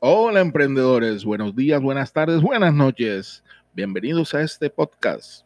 Hola 0.00 0.40
emprendedores, 0.40 1.24
buenos 1.24 1.56
días, 1.56 1.80
buenas 1.80 2.12
tardes, 2.12 2.42
buenas 2.42 2.74
noches. 2.74 3.42
Bienvenidos 3.72 4.34
a 4.34 4.42
este 4.42 4.68
podcast. 4.68 5.45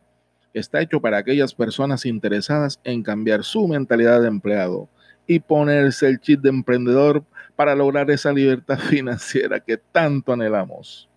Está 0.52 0.80
hecho 0.80 1.00
para 1.00 1.18
aquellas 1.18 1.54
personas 1.54 2.04
interesadas 2.06 2.80
en 2.84 3.02
cambiar 3.02 3.44
su 3.44 3.68
mentalidad 3.68 4.20
de 4.20 4.28
empleado 4.28 4.88
y 5.26 5.38
ponerse 5.38 6.08
el 6.08 6.20
chip 6.20 6.40
de 6.40 6.48
emprendedor 6.48 7.22
para 7.54 7.74
lograr 7.74 8.10
esa 8.10 8.32
libertad 8.32 8.78
financiera 8.90 9.60
que 9.60 9.76
tanto 9.76 10.32
anhelamos. 10.32 11.08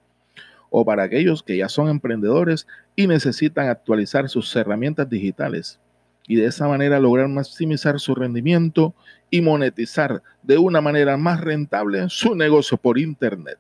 O 0.70 0.86
para 0.86 1.04
aquellos 1.04 1.42
que 1.42 1.58
ya 1.58 1.70
son 1.70 1.90
emprendedores 1.90 2.68
y 2.96 3.08
necesitan 3.08 3.70
actualizar 3.70 4.30
sus 4.30 4.56
herramientas 4.56 5.10
digitales 5.10 5.80
y 6.28 6.36
de 6.36 6.46
esa 6.46 6.68
manera 6.68 7.00
lograr 7.00 7.28
maximizar 7.28 8.00
su 8.00 8.16
rendimiento 8.16 8.94
y 9.30 9.42
monetizar 9.42 10.22
de 10.42 10.58
una 10.58 10.82
manera 10.82 11.18
más 11.18 11.42
rentable 11.42 12.06
su 12.10 12.36
negocio 12.36 12.78
por 12.78 12.98
Internet. 12.98 13.60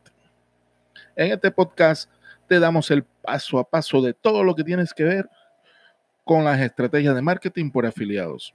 En 1.15 1.31
este 1.31 1.51
podcast 1.51 2.09
te 2.47 2.59
damos 2.59 2.89
el 2.91 3.03
paso 3.03 3.59
a 3.59 3.69
paso 3.69 4.01
de 4.01 4.13
todo 4.13 4.43
lo 4.43 4.55
que 4.55 4.63
tienes 4.63 4.93
que 4.93 5.03
ver 5.03 5.29
con 6.23 6.43
las 6.43 6.59
estrategias 6.59 7.15
de 7.15 7.21
marketing 7.21 7.71
por 7.71 7.85
afiliados. 7.85 8.53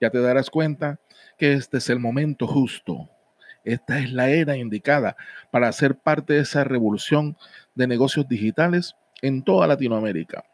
Ya 0.00 0.10
te 0.10 0.20
darás 0.20 0.50
cuenta 0.50 0.98
que 1.38 1.52
este 1.52 1.78
es 1.78 1.88
el 1.90 1.98
momento 1.98 2.46
justo. 2.46 3.08
Esta 3.64 3.98
es 3.98 4.12
la 4.12 4.28
era 4.30 4.56
indicada 4.56 5.16
para 5.50 5.70
ser 5.72 5.96
parte 5.96 6.34
de 6.34 6.40
esa 6.40 6.64
revolución 6.64 7.36
de 7.74 7.86
negocios 7.86 8.28
digitales 8.28 8.96
en 9.20 9.42
toda 9.42 9.66
Latinoamérica. 9.66 10.44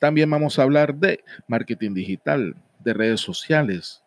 También 0.00 0.30
vamos 0.30 0.58
a 0.58 0.62
hablar 0.62 0.94
de 0.94 1.22
marketing 1.46 1.94
digital, 1.94 2.56
de 2.80 2.94
redes 2.94 3.20
sociales, 3.20 4.02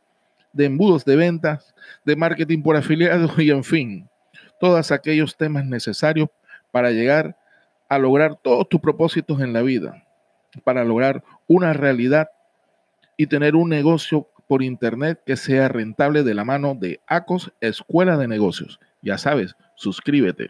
de 0.51 0.65
embudos 0.65 1.05
de 1.05 1.15
ventas, 1.15 1.73
de 2.03 2.15
marketing 2.15 2.61
por 2.61 2.75
afiliados 2.75 3.31
y 3.39 3.51
en 3.51 3.63
fin, 3.63 4.09
todos 4.59 4.91
aquellos 4.91 5.37
temas 5.37 5.65
necesarios 5.65 6.29
para 6.71 6.91
llegar 6.91 7.37
a 7.87 7.97
lograr 7.97 8.35
todos 8.35 8.67
tus 8.67 8.81
propósitos 8.81 9.39
en 9.41 9.53
la 9.53 9.61
vida, 9.61 10.02
para 10.63 10.83
lograr 10.83 11.23
una 11.47 11.73
realidad 11.73 12.29
y 13.17 13.27
tener 13.27 13.55
un 13.55 13.69
negocio 13.69 14.27
por 14.47 14.61
internet 14.63 15.21
que 15.25 15.37
sea 15.37 15.67
rentable 15.67 16.23
de 16.23 16.33
la 16.33 16.43
mano 16.43 16.75
de 16.75 17.01
ACOS 17.07 17.51
Escuela 17.61 18.17
de 18.17 18.27
Negocios. 18.27 18.79
Ya 19.01 19.17
sabes, 19.17 19.55
suscríbete. 19.75 20.49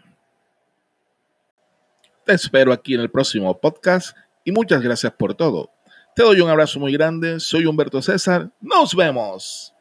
Te 2.24 2.32
espero 2.32 2.72
aquí 2.72 2.94
en 2.94 3.00
el 3.00 3.10
próximo 3.10 3.60
podcast 3.60 4.16
y 4.44 4.52
muchas 4.52 4.82
gracias 4.82 5.12
por 5.12 5.34
todo. 5.34 5.70
Te 6.14 6.22
doy 6.22 6.40
un 6.40 6.48
abrazo 6.48 6.78
muy 6.78 6.92
grande, 6.92 7.40
soy 7.40 7.66
Humberto 7.66 8.00
César, 8.00 8.50
nos 8.60 8.94
vemos. 8.94 9.74